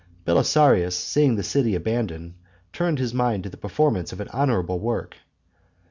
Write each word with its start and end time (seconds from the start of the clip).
Belisarius, 0.25 0.97
seeing 0.97 1.35
the 1.35 1.43
city 1.43 1.75
abandoned, 1.75 2.33
turned 2.73 2.97
his 2.97 3.13
mind 3.13 3.43
to 3.43 3.51
the 3.51 3.55
performance 3.55 4.11
of 4.11 4.19
an 4.19 4.29
honourable 4.29 4.79
work. 4.79 5.15